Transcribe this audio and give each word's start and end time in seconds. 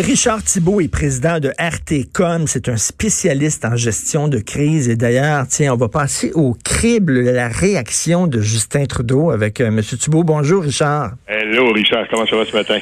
Richard 0.00 0.42
Thibault 0.42 0.80
est 0.80 0.88
président 0.88 1.38
de 1.38 1.52
RTCOM. 1.58 2.46
C'est 2.46 2.68
un 2.70 2.76
spécialiste 2.78 3.64
en 3.66 3.76
gestion 3.76 4.28
de 4.28 4.38
crise. 4.38 4.88
Et 4.88 4.96
d'ailleurs, 4.96 5.46
tiens, 5.48 5.74
on 5.74 5.76
va 5.76 5.88
passer 5.88 6.32
au 6.34 6.56
crible 6.64 7.24
de 7.24 7.30
la 7.30 7.48
réaction 7.48 8.26
de 8.26 8.40
Justin 8.40 8.86
Trudeau 8.86 9.30
avec 9.30 9.60
euh, 9.60 9.66
M. 9.66 9.82
Thibault. 9.82 10.24
Bonjour, 10.24 10.62
Richard. 10.62 11.12
Hello, 11.26 11.72
Richard. 11.72 12.06
Comment 12.10 12.26
ça 12.26 12.36
va 12.36 12.44
ce 12.46 12.56
matin? 12.56 12.78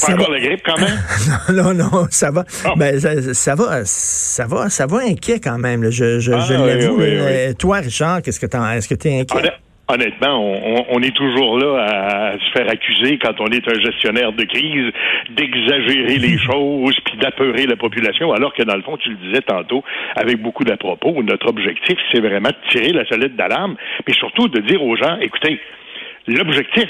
Pas 0.00 0.12
encore 0.12 0.30
la 0.30 0.40
grippe 0.40 0.60
quand 0.64 0.78
même? 0.78 0.98
non, 1.56 1.72
non, 1.74 1.90
non, 1.90 2.06
ça 2.10 2.30
va. 2.30 2.44
Ben, 2.76 3.00
ça, 3.00 3.32
ça, 3.34 3.54
va, 3.54 3.80
ça 3.84 4.46
va, 4.46 4.68
ça 4.68 4.86
va 4.86 4.98
inquiet 4.98 5.40
quand 5.40 5.58
même. 5.58 5.82
Là. 5.82 5.90
Je, 5.90 6.20
je, 6.20 6.32
Ah, 6.32 6.44
je 6.46 6.54
oui, 6.54 6.66
l'avoue. 6.66 6.98
oui, 7.00 7.54
Toi, 7.56 7.78
Richard, 7.78 8.20
qu'est-ce 8.22 8.38
que 8.38 8.46
t'en, 8.46 8.70
est-ce 8.70 8.88
que 8.88 8.94
tu 8.94 9.08
es 9.08 9.20
inquiet? 9.20 9.38
Honnêt- 9.38 9.52
Honnêtement, 9.88 10.40
on, 10.40 10.84
on- 10.90 11.02
est 11.02 11.14
toujours 11.14 11.58
là 11.58 11.78
à, 11.78 12.32
se 12.32 12.50
faire 12.52 12.68
accuser 12.68 13.18
quand 13.18 13.40
on 13.40 13.46
est 13.46 13.66
un 13.68 13.78
gestionnaire 13.80 14.32
de 14.32 14.42
crise 14.42 14.92
d'exagérer 15.30 16.18
les 16.18 16.36
choses 16.50 16.96
puis 17.04 17.16
d'apeurer 17.18 17.66
la 17.66 17.76
population, 17.76 18.32
alors 18.32 18.52
que 18.52 18.64
dans 18.64 18.74
le 18.74 18.82
fond, 18.82 18.96
tu 18.96 19.10
le 19.10 19.16
disais 19.16 19.42
tantôt 19.42 19.84
avec 20.16 20.42
beaucoup 20.42 20.64
d'à-propos, 20.64 21.22
notre 21.22 21.48
objectif, 21.48 21.96
c'est 22.12 22.20
vraiment 22.20 22.48
de 22.48 22.70
tirer 22.70 22.92
la 22.92 23.04
sonnette 23.06 23.36
d'alarme, 23.36 23.76
mais 24.08 24.14
surtout 24.14 24.48
de 24.48 24.60
dire 24.60 24.82
aux 24.82 24.96
gens, 24.96 25.18
écoutez, 25.20 25.60
l'objectif, 26.26 26.88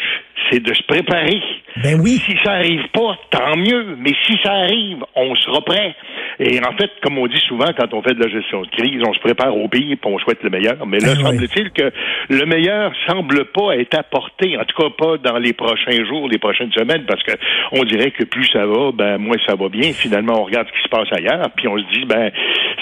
c'est 0.51 0.61
de 0.61 0.73
se 0.75 0.83
préparer. 0.84 1.41
Ben 1.83 2.01
oui. 2.01 2.23
Si 2.25 2.34
ça 2.42 2.53
arrive 2.53 2.87
pas, 2.92 3.19
tant 3.31 3.56
mieux. 3.56 3.97
Mais 3.98 4.12
si 4.27 4.34
ça 4.42 4.53
arrive, 4.53 4.98
on 5.15 5.34
sera 5.37 5.61
prêt. 5.62 5.95
Et 6.39 6.59
en 6.61 6.73
fait, 6.77 6.91
comme 7.03 7.19
on 7.19 7.27
dit 7.27 7.41
souvent 7.48 7.69
quand 7.77 7.92
on 7.95 8.03
fait 8.03 8.15
de 8.15 8.23
la 8.23 8.29
gestion 8.29 8.62
de 8.62 8.69
crise, 8.69 9.03
on 9.07 9.12
se 9.12 9.20
prépare 9.20 9.57
au 9.57 9.69
pire 9.69 9.97
puis 10.01 10.12
on 10.12 10.19
souhaite 10.19 10.42
le 10.42 10.51
meilleur. 10.51 10.87
Mais 10.87 10.98
là, 10.98 11.12
oui. 11.17 11.23
semble-t-il 11.23 11.70
que 11.70 11.92
le 12.29 12.47
meilleur 12.47 12.92
semble 13.07 13.47
pas 13.47 13.77
être 13.77 13.98
apporté, 13.98 14.57
en 14.57 14.64
tout 14.64 14.83
cas 14.83 14.91
pas 14.97 15.17
dans 15.19 15.39
les 15.39 15.53
prochains 15.53 16.05
jours, 16.05 16.29
les 16.29 16.39
prochaines 16.39 16.73
semaines, 16.73 17.05
parce 17.07 17.23
que 17.23 17.33
on 17.73 17.84
dirait 17.84 18.11
que 18.11 18.25
plus 18.25 18.47
ça 18.53 18.67
va, 18.67 18.92
ben 18.92 19.19
moins 19.19 19.37
ça 19.47 19.55
va 19.55 19.69
bien. 19.69 19.92
Finalement, 19.92 20.41
on 20.41 20.45
regarde 20.45 20.67
ce 20.69 20.73
qui 20.73 20.83
se 20.83 20.89
passe 20.89 21.09
ailleurs, 21.12 21.48
puis 21.57 21.69
on 21.69 21.79
se 21.79 21.84
dit, 21.95 22.05
ben 22.07 22.31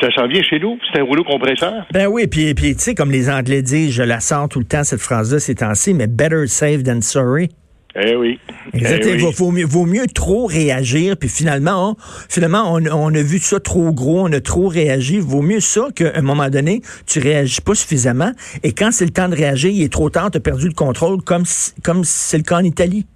ça 0.00 0.10
s'en 0.12 0.26
vient 0.26 0.42
chez 0.42 0.58
nous. 0.58 0.78
C'est 0.92 1.00
un 1.00 1.04
rouleau 1.04 1.24
compresseur. 1.24 1.86
Ben 1.92 2.06
oui, 2.06 2.26
puis, 2.26 2.54
puis 2.54 2.74
tu 2.74 2.80
sais, 2.80 2.94
comme 2.94 3.10
les 3.10 3.30
Anglais 3.30 3.62
disent, 3.62 3.94
je 3.94 4.02
la 4.02 4.20
sors 4.20 4.48
tout 4.48 4.58
le 4.58 4.66
temps, 4.66 4.84
cette 4.84 5.00
phrase-là, 5.00 5.38
ces 5.38 5.54
temps-ci, 5.54 5.94
mais 5.94 6.06
better 6.06 6.46
safe 6.46 6.82
than 6.82 7.00
sorry. 7.00 7.43
Eh 7.96 8.16
oui. 8.16 8.40
Eh 8.74 8.78
oui. 9.04 9.24
Vaut, 9.36 9.52
mieux, 9.52 9.66
vaut 9.66 9.86
mieux 9.86 10.06
trop 10.12 10.46
réagir, 10.46 11.16
puis 11.16 11.28
finalement, 11.28 11.90
on, 11.90 11.96
finalement, 12.28 12.72
on, 12.72 12.84
on 12.86 13.14
a 13.14 13.22
vu 13.22 13.38
ça 13.38 13.60
trop 13.60 13.92
gros, 13.92 14.26
on 14.26 14.32
a 14.32 14.40
trop 14.40 14.66
réagi. 14.66 15.20
Vaut 15.20 15.42
mieux 15.42 15.60
ça 15.60 15.88
qu'à 15.94 16.12
un 16.16 16.22
moment 16.22 16.48
donné, 16.48 16.80
tu 17.06 17.20
réagis 17.20 17.60
pas 17.60 17.74
suffisamment. 17.74 18.32
Et 18.64 18.72
quand 18.72 18.90
c'est 18.90 19.04
le 19.04 19.12
temps 19.12 19.28
de 19.28 19.36
réagir, 19.36 19.70
il 19.70 19.82
est 19.82 19.92
trop 19.92 20.10
tard, 20.10 20.30
tu 20.30 20.38
as 20.38 20.40
perdu 20.40 20.66
le 20.66 20.74
contrôle, 20.74 21.22
comme 21.22 21.44
comme 21.84 22.02
c'est 22.04 22.38
le 22.38 22.42
cas 22.42 22.56
en 22.56 22.64
Italie. 22.64 23.06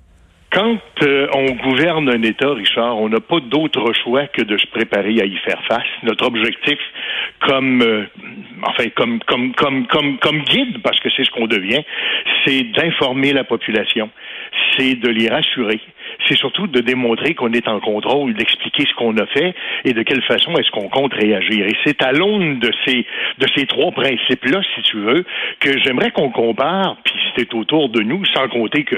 Quand 0.51 0.79
euh, 1.03 1.27
on 1.35 1.51
gouverne 1.57 2.09
un 2.09 2.23
État, 2.23 2.51
Richard, 2.55 2.97
on 2.97 3.11
n'a 3.11 3.21
pas 3.21 3.39
d'autre 3.41 3.93
choix 4.03 4.27
que 4.29 4.41
de 4.41 4.57
se 4.57 4.67
préparer 4.69 5.21
à 5.21 5.27
y 5.27 5.37
faire 5.45 5.63
face. 5.69 5.87
Notre 6.05 6.25
objectif, 6.25 6.79
comme 7.47 7.83
euh, 7.83 8.07
enfin 8.63 8.89
comme 8.97 9.19
comme 9.27 9.55
comme 9.55 9.87
comme 9.89 10.19
comme 10.19 10.43
guide, 10.45 10.81
parce 10.83 10.99
que 11.01 11.11
c'est 11.15 11.25
ce 11.25 11.31
qu'on 11.33 11.49
devient, 11.49 11.83
c'est 12.47 12.63
d'informer 12.63 13.35
la 13.35 13.45
population, 13.45 14.09
c'est 14.79 14.95
de 14.95 15.09
les 15.09 15.29
rassurer, 15.29 15.81
c'est 16.29 16.37
surtout 16.37 16.67
de 16.67 16.81
démontrer 16.81 17.35
qu'on 17.35 17.53
est 17.53 17.67
en 17.69 17.81
contrôle, 17.81 18.35
d'expliquer 18.35 18.85
ce 18.89 18.95
qu'on 18.95 19.17
a 19.17 19.27
fait 19.27 19.55
et 19.85 19.93
de 19.93 20.03
quelle 20.03 20.23
façon 20.23 20.53
est-ce 20.57 20.71
qu'on 20.71 20.89
compte 20.89 21.13
réagir. 21.15 21.67
Et 21.67 21.77
c'est 21.85 22.03
à 22.03 22.13
l'aune 22.13 22.59
de 22.61 22.71
ces 22.87 23.05
de 23.39 23.47
ces 23.57 23.67
trois 23.67 23.91
principes-là, 23.93 24.61
si 24.75 24.83
tu 24.83 24.97
veux, 24.99 25.25
que 25.61 25.79
j'aimerais 25.79 26.11
qu'on 26.11 26.31
compare, 26.31 26.97
puis 27.05 27.15
c'est 27.37 27.53
autour 27.55 27.89
de 27.89 28.01
nous, 28.03 28.25
sans 28.27 28.49
compter 28.49 28.85
que 28.85 28.97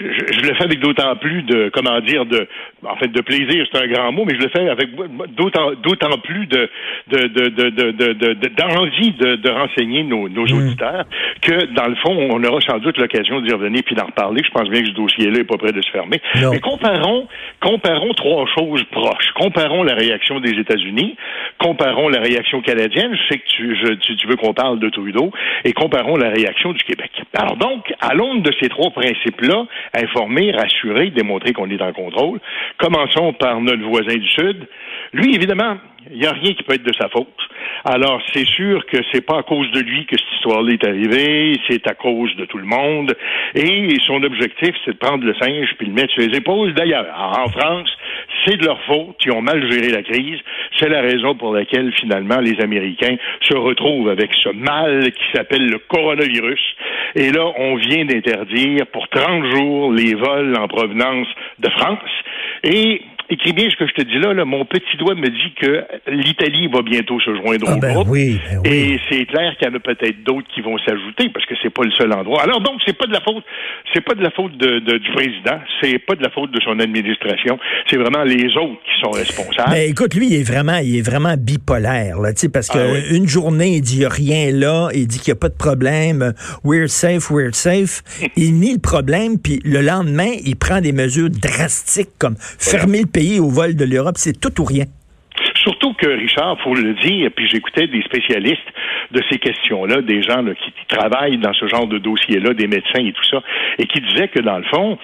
je, 0.00 0.04
je 0.06 0.40
le 0.48 0.54
fais 0.54 0.64
avec 0.64 0.80
d'autant 0.80 1.16
plus 1.16 1.42
de 1.42 1.70
comment 1.72 2.00
dire 2.00 2.24
de 2.26 2.46
en 2.84 2.96
fait 2.96 3.08
de 3.08 3.20
plaisir, 3.20 3.66
c'est 3.72 3.78
un 3.82 3.86
grand 3.86 4.12
mot, 4.12 4.24
mais 4.24 4.34
je 4.34 4.42
le 4.42 4.48
fais 4.50 4.68
avec 4.68 4.88
d'autant 5.36 5.72
d'autant 5.82 6.18
plus 6.18 6.46
de 6.46 6.68
de 7.08 7.18
de 7.28 7.48
de 7.48 7.70
de 7.70 7.90
de- 7.92 8.12
de- 8.12 8.32
de- 8.34 8.48
d'envie 8.56 9.12
de, 9.12 9.36
de 9.36 9.50
renseigner 9.50 10.02
nos, 10.04 10.28
nos 10.28 10.46
auditeurs 10.58 11.04
que 11.42 11.66
dans 11.74 11.86
le 11.88 11.94
fond 11.96 12.16
on 12.30 12.42
aura 12.44 12.60
sans 12.60 12.78
doute 12.78 12.96
l'occasion 12.98 13.40
d'y 13.40 13.52
revenir 13.52 13.82
puis 13.84 13.94
d'en 13.94 14.06
reparler. 14.06 14.42
Je 14.44 14.50
pense 14.50 14.68
bien 14.70 14.80
que 14.82 14.88
ce 14.88 14.92
dossier-là 14.94 15.40
est 15.40 15.44
pas 15.44 15.58
prêt 15.58 15.72
de 15.72 15.82
se 15.82 15.90
fermer. 15.90 16.20
Non. 16.40 16.50
Mais 16.52 16.60
comparons 16.60 17.28
comparons 17.60 18.12
trois 18.14 18.46
choses 18.56 18.82
proches. 18.90 19.30
Comparons 19.34 19.82
la 19.82 19.94
réaction 19.94 20.40
des 20.40 20.52
États-Unis, 20.58 21.16
comparons 21.58 22.08
la 22.08 22.20
réaction 22.20 22.60
canadienne. 22.62 23.14
Je 23.14 23.28
sais 23.34 23.38
que 23.38 23.48
tu, 23.48 23.76
je- 23.76 23.92
tu, 23.94 24.16
tu 24.16 24.26
veux 24.26 24.36
qu'on 24.36 24.54
parle 24.54 24.78
de 24.78 24.88
Trudeau 24.88 25.30
et 25.64 25.72
comparons 25.72 26.16
la 26.16 26.30
réaction 26.30 26.72
du 26.72 26.82
Québec. 26.84 27.10
Alors 27.34 27.56
donc, 27.56 27.92
à 28.00 28.14
l'aune 28.14 28.42
de 28.42 28.52
ces 28.60 28.68
trois 28.68 28.90
principes-là, 28.90 29.66
informer, 29.94 30.52
rassurer, 30.52 31.10
démontrer 31.10 31.52
qu'on 31.52 31.68
est 31.70 31.82
en 31.82 31.92
contrôle, 31.92 32.40
commençons 32.78 33.32
par 33.32 33.60
notre 33.60 33.82
voisin 33.82 34.14
du 34.16 34.28
Sud. 34.28 34.66
Lui, 35.12 35.34
évidemment, 35.34 35.76
il 36.10 36.18
n'y 36.18 36.26
a 36.26 36.32
rien 36.32 36.52
qui 36.54 36.62
peut 36.62 36.74
être 36.74 36.82
de 36.82 36.92
sa 36.94 37.08
faute. 37.08 37.28
Alors, 37.84 38.22
c'est 38.32 38.46
sûr 38.46 38.86
que 38.86 38.98
c'est 39.10 39.26
pas 39.26 39.38
à 39.38 39.42
cause 39.42 39.70
de 39.72 39.80
lui 39.80 40.06
que 40.06 40.16
cette 40.16 40.32
histoire-là 40.36 40.72
est 40.72 40.86
arrivée, 40.86 41.58
c'est 41.68 41.84
à 41.88 41.94
cause 41.94 42.34
de 42.36 42.44
tout 42.44 42.58
le 42.58 42.64
monde. 42.64 43.12
Et 43.56 43.96
son 44.06 44.22
objectif, 44.22 44.74
c'est 44.84 44.92
de 44.92 44.98
prendre 44.98 45.24
le 45.24 45.34
singe 45.34 45.68
puis 45.78 45.88
le 45.88 45.92
mettre 45.92 46.12
sur 46.12 46.22
les 46.22 46.36
épaules. 46.36 46.74
D'ailleurs, 46.74 47.06
en 47.16 47.48
France, 47.48 47.90
c'est 48.44 48.56
de 48.56 48.66
leur 48.66 48.80
faute. 48.82 49.16
Ils 49.24 49.32
ont 49.32 49.42
mal 49.42 49.68
géré 49.70 49.88
la 49.88 50.02
crise. 50.02 50.38
C'est 50.78 50.88
la 50.88 51.00
raison 51.00 51.34
pour 51.34 51.52
laquelle, 51.52 51.92
finalement, 51.94 52.38
les 52.38 52.60
Américains 52.60 53.16
se 53.40 53.56
retrouvent 53.56 54.08
avec 54.10 54.30
ce 54.34 54.50
mal 54.50 55.10
qui 55.10 55.24
s'appelle 55.34 55.68
le 55.68 55.78
coronavirus. 55.78 56.60
Et 57.16 57.32
là, 57.32 57.52
on 57.56 57.76
vient 57.76 58.04
d'interdire 58.04 58.86
pour 58.92 59.08
30 59.08 59.56
jours 59.56 59.92
les 59.92 60.14
vols 60.14 60.56
en 60.56 60.68
provenance 60.68 61.28
de 61.58 61.68
France. 61.70 62.10
Et 62.64 63.02
écris 63.32 63.52
bien 63.52 63.68
ce 63.70 63.76
que 63.76 63.86
je 63.86 63.92
te 63.94 64.02
dis 64.02 64.18
là, 64.18 64.32
là, 64.34 64.44
mon 64.44 64.64
petit 64.64 64.96
doigt 64.98 65.14
me 65.14 65.28
dit 65.28 65.52
que 65.60 65.84
l'Italie 66.10 66.68
va 66.68 66.82
bientôt 66.82 67.18
se 67.20 67.34
joindre 67.36 67.66
Ah 67.68 67.74
au 67.74 67.78
ben 67.78 67.94
groupe. 67.94 68.08
oui, 68.10 68.38
ben 68.50 68.60
oui. 68.64 68.70
Et 68.70 69.00
c'est 69.08 69.24
clair 69.26 69.54
qu'il 69.58 69.68
y 69.68 69.70
en 69.70 69.74
a 69.74 69.80
peut-être 69.80 70.22
d'autres 70.24 70.46
qui 70.54 70.60
vont 70.60 70.76
s'ajouter 70.78 71.28
parce 71.30 71.46
que 71.46 71.54
c'est 71.62 71.70
pas 71.70 71.82
le 71.84 71.90
seul 71.92 72.12
endroit. 72.12 72.42
Alors 72.42 72.60
donc 72.60 72.80
c'est 72.86 72.96
pas 72.96 73.06
de 73.06 73.12
la 73.12 73.20
faute, 73.20 73.44
c'est 73.94 74.00
pas 74.04 74.14
de 74.14 74.22
la 74.22 74.30
faute 74.30 74.56
de, 74.56 74.78
de- 74.80 74.98
du 74.98 75.10
président, 75.12 75.58
c'est 75.80 75.98
pas 75.98 76.14
de 76.14 76.22
la 76.22 76.30
faute 76.30 76.50
de 76.52 76.60
son 76.60 76.78
administration, 76.78 77.58
c'est 77.90 77.96
vraiment 77.96 78.22
les 78.24 78.46
autres 78.56 78.80
qui 78.84 79.00
sont 79.02 79.10
responsables. 79.10 79.70
Ben, 79.70 79.88
écoute, 79.90 80.14
lui, 80.14 80.26
il 80.28 80.34
est 80.34 80.42
vraiment, 80.48 80.78
il 80.78 80.98
est 80.98 81.06
vraiment 81.06 81.34
bipolaire, 81.38 82.18
là, 82.20 82.30
parce 82.52 82.70
Ah 82.74 82.78
oui. 82.92 83.16
une 83.16 83.26
journée, 83.28 83.76
il 83.76 83.80
dit 83.80 84.04
a 84.04 84.08
rien 84.08 84.50
là, 84.52 84.88
il 84.94 85.06
dit 85.06 85.18
qu'il 85.20 85.32
n'y 85.32 85.38
a 85.38 85.40
pas 85.40 85.48
de 85.48 85.56
problème, 85.56 86.32
we're 86.64 86.88
safe, 86.88 87.30
we're 87.30 87.54
safe. 87.54 88.02
il 88.36 88.54
nie 88.54 88.74
le 88.74 88.80
problème, 88.80 89.38
puis 89.38 89.60
le 89.64 89.80
lendemain, 89.80 90.30
il 90.44 90.56
prend 90.56 90.80
des 90.80 90.92
mesures 90.92 91.30
drastiques 91.30 92.10
comme 92.18 92.36
fermer 92.58 93.00
le 93.02 93.06
pays 93.06 93.21
au 93.40 93.48
vol 93.48 93.76
de 93.76 93.84
l'Europe, 93.84 94.16
c'est 94.16 94.38
tout 94.38 94.60
ou 94.60 94.64
rien. 94.64 94.84
Surtout 95.62 95.94
que, 95.94 96.06
Richard, 96.06 96.58
faut 96.62 96.74
le 96.74 96.94
dire, 96.94 97.30
puis 97.34 97.48
j'écoutais 97.48 97.86
des 97.86 98.02
spécialistes 98.02 98.68
de 99.12 99.22
ces 99.30 99.38
questions-là, 99.38 100.02
des 100.02 100.22
gens 100.22 100.44
qui 100.44 100.86
travaillent 100.88 101.38
dans 101.38 101.52
ce 101.52 101.66
genre 101.68 101.86
de 101.86 101.98
dossier-là, 101.98 102.52
des 102.54 102.66
médecins 102.66 103.04
et 103.04 103.12
tout 103.12 103.24
ça, 103.30 103.42
et 103.78 103.86
qui 103.86 104.00
disaient 104.00 104.28
que, 104.28 104.40
dans 104.40 104.58
le 104.58 104.64
fond, 104.64 104.98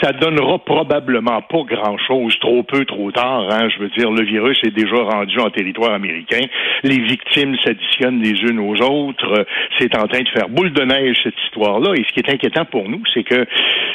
ça 0.00 0.12
donnera 0.12 0.58
probablement 0.58 1.42
pas 1.42 1.62
grand-chose, 1.66 2.38
trop 2.40 2.62
peu, 2.62 2.84
trop 2.84 3.10
tard. 3.10 3.48
Hein, 3.50 3.68
je 3.68 3.80
veux 3.80 3.88
dire, 3.88 4.10
le 4.10 4.24
virus 4.24 4.58
est 4.64 4.70
déjà 4.70 4.96
rendu 4.96 5.38
en 5.40 5.50
territoire 5.50 5.92
américain. 5.92 6.40
Les 6.84 6.98
victimes 7.00 7.56
s'additionnent 7.64 8.22
les 8.22 8.40
unes 8.42 8.60
aux 8.60 8.80
autres. 8.80 9.40
Euh, 9.40 9.44
C'est 9.78 9.96
en 9.96 10.06
train 10.06 10.20
de 10.20 10.28
faire 10.28 10.48
boule 10.48 10.72
de 10.72 10.82
neige 10.82 11.16
cette 11.22 11.38
histoire-là. 11.46 11.94
Et 11.96 12.04
ce 12.04 12.12
qui 12.12 12.20
est 12.20 12.30
inquiétant 12.32 12.64
pour 12.64 12.88
nous, 12.88 13.02
c'est 13.12 13.24
que 13.24 13.46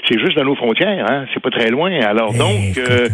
c'est 0.09 0.19
juste 0.19 0.37
dans 0.37 0.45
nos 0.45 0.55
frontières. 0.55 1.05
Hein, 1.09 1.25
c'est 1.33 1.41
pas 1.41 1.51
très 1.51 1.69
loin. 1.69 1.91
Alors 2.01 2.31
Eh, 2.33 2.37
donc, 2.37 2.77
euh, 2.77 3.07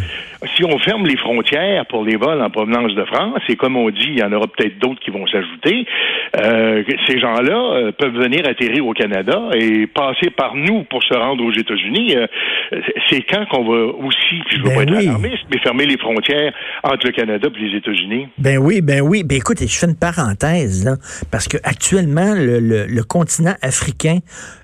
si 0.56 0.64
on 0.64 0.78
ferme 0.80 1.06
les 1.06 1.18
frontières 1.18 1.86
pour 1.88 2.04
les 2.04 2.16
vols 2.16 2.42
en 2.42 2.50
provenance 2.50 2.94
de 2.96 3.04
France, 3.06 3.42
et 3.50 3.56
comme 3.56 3.76
on 3.76 3.90
dit, 3.90 4.08
il 4.08 4.20
y 4.20 4.24
en 4.24 4.32
aura 4.32 4.48
peut-être 4.48 4.80
d'autres 4.80 5.00
qui 5.00 5.12
vont 5.12 5.28
s'ajouter, 5.28 5.86
euh, 6.38 6.84
ces 7.08 7.20
gens-là 7.20 7.74
euh, 7.74 7.92
peuvent 7.92 8.16
venir 8.16 8.48
atterrir 8.48 8.86
au 8.86 8.94
Canada 8.94 9.50
et 9.56 9.88
passer 9.88 10.30
par 10.30 10.56
nous 10.56 10.84
pour 10.84 11.04
se 11.04 11.14
rendre 11.14 11.44
aux 11.44 11.52
États-Unis. 11.52 12.16
C'est 13.10 13.22
quand 13.30 13.46
qu'on 13.50 13.64
va 13.64 13.94
aussi, 14.06 14.36
je 14.52 14.58
veux 14.58 14.64
Ben 14.70 14.76
pas 14.76 14.84
être 14.84 14.92
oui. 14.92 15.08
alarmiste, 15.08 15.44
mais 15.52 15.60
fermer 15.60 15.86
les 15.86 15.98
frontières 15.98 16.54
entre 16.84 17.08
le 17.08 17.12
Canada 17.12 17.48
et 17.56 17.60
les 17.60 17.78
États-Unis? 17.78 18.28
Ben 18.38 18.58
oui, 18.58 18.82
ben 18.82 19.02
oui. 19.02 19.24
Ben 19.24 19.38
écoute, 19.38 19.58
je 19.62 19.68
fais 19.78 19.88
une 19.88 19.96
parenthèse, 19.96 20.86
là, 20.86 20.96
parce 21.32 21.48
que 21.48 21.58
actuellement, 21.64 22.34
le, 22.36 22.60
le- 22.60 22.86
le 22.86 23.04
continent 23.04 23.56
africain 23.62 24.20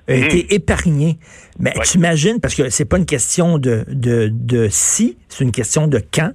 a 0.08 0.14
été 0.14 0.54
épargné. 0.54 1.18
Mais 1.58 1.72
tu 1.84 1.96
imagines, 1.98 2.38
parce 2.40 2.54
que 2.54 2.68
c'est 2.70 2.84
pas 2.84 2.98
une 2.98 3.06
question 3.06 3.58
de, 3.58 3.84
de, 3.88 4.30
de 4.32 4.68
si, 4.70 5.16
c'est 5.28 5.42
une 5.42 5.52
question 5.52 5.88
de 5.88 6.00
quand. 6.12 6.30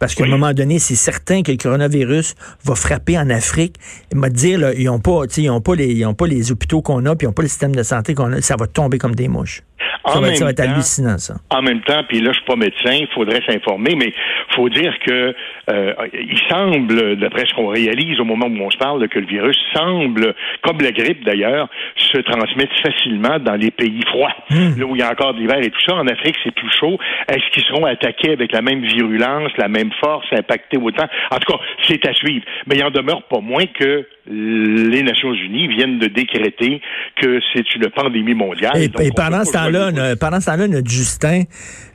Parce 0.00 0.14
qu'à 0.16 0.24
un 0.24 0.28
moment 0.28 0.52
donné, 0.52 0.78
c'est 0.80 0.96
certain 0.96 1.42
que 1.42 1.52
le 1.52 1.56
coronavirus 1.56 2.34
va 2.64 2.74
frapper 2.74 3.16
en 3.18 3.30
Afrique. 3.30 3.76
Il 4.10 4.18
m'a 4.18 4.28
dit, 4.28 4.56
là, 4.56 4.72
ils 4.74 4.86
n'ont 4.86 4.98
pas, 4.98 5.22
ils 5.36 5.48
ont 5.50 5.60
pas 5.60 5.74
les, 5.76 5.92
ils 5.92 6.04
ont 6.06 6.14
pas 6.14 6.26
les 6.26 6.50
hôpitaux 6.50 6.82
qu'on 6.82 7.04
a, 7.06 7.14
puis 7.14 7.24
ils 7.24 7.28
n'ont 7.28 7.32
pas 7.34 7.42
le 7.42 7.48
système 7.48 7.74
de 7.74 7.82
santé 7.84 8.14
qu'on 8.14 8.32
a. 8.32 8.40
Ça 8.40 8.56
va 8.58 8.66
tomber 8.66 8.98
comme 8.98 9.14
des 9.14 9.28
mouches. 9.28 9.62
En 10.04 10.12
ça, 10.12 10.20
va, 10.20 10.26
même 10.26 10.36
ça 10.36 10.44
va 10.44 10.50
être 10.50 10.56
temps- 10.56 10.70
hallucinant, 10.70 11.18
ça. 11.18 11.34
En 11.50 11.62
même 11.62 11.80
temps, 11.82 12.02
puis 12.08 12.20
là, 12.20 12.30
je 12.32 12.38
suis 12.38 12.46
pas 12.46 12.56
médecin, 12.56 12.92
il 12.92 13.08
faudrait 13.14 13.42
s'informer, 13.46 13.94
mais 13.96 14.12
faut 14.54 14.68
dire 14.68 14.94
que 15.04 15.34
euh, 15.70 15.94
il 16.14 16.38
semble, 16.48 17.16
d'après 17.16 17.44
ce 17.46 17.54
qu'on 17.54 17.68
réalise 17.68 18.18
au 18.20 18.24
moment 18.24 18.46
où 18.46 18.64
on 18.64 18.70
se 18.70 18.78
parle, 18.78 19.06
que 19.08 19.18
le 19.18 19.26
virus 19.26 19.58
semble, 19.74 20.34
comme 20.62 20.80
la 20.80 20.92
grippe 20.92 21.24
d'ailleurs, 21.24 21.68
se 21.96 22.18
transmettre 22.18 22.72
facilement 22.82 23.38
dans 23.38 23.56
les 23.56 23.70
pays 23.70 24.02
froids, 24.08 24.34
là 24.50 24.84
où 24.84 24.96
il 24.96 25.00
y 25.00 25.02
a 25.02 25.10
encore 25.10 25.34
de 25.34 25.40
l'hiver 25.40 25.58
et 25.60 25.70
tout 25.70 25.80
ça. 25.86 25.94
En 25.94 26.06
Afrique, 26.06 26.36
c'est 26.44 26.54
plus 26.54 26.70
chaud. 26.78 26.98
Est-ce 27.28 27.50
qu'ils 27.52 27.64
seront 27.64 27.84
attaqués 27.84 28.32
avec 28.32 28.52
la 28.52 28.62
même 28.62 28.82
virulence, 28.82 29.50
la 29.58 29.68
même 29.68 29.90
force, 30.00 30.26
impactés 30.32 30.78
autant? 30.78 31.06
En 31.30 31.38
tout 31.38 31.52
cas, 31.52 31.58
c'est 31.86 32.06
à 32.06 32.14
suivre. 32.14 32.44
Mais 32.66 32.76
il 32.76 32.84
en 32.84 32.90
demeure 32.90 33.22
pas 33.24 33.40
moins 33.40 33.66
que 33.66 34.06
les 34.26 35.02
Nations 35.02 35.32
Unies 35.32 35.68
viennent 35.68 35.98
de 35.98 36.06
décréter 36.06 36.80
que 37.20 37.40
c'est 37.52 37.74
une 37.74 37.88
pandémie 37.90 38.34
mondiale. 38.34 38.80
Et, 38.80 38.88
pendant 38.88 39.44
ce 39.44 39.52
pas 39.52 39.89
temps-là, 39.92 40.16
pendant 40.16 40.40
ce 40.40 40.46
temps-là, 40.46 40.68
notre 40.68 40.90
Justin, 40.90 41.42